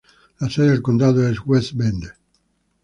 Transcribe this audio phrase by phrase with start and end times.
[0.39, 2.11] La sede del condado es West Bend.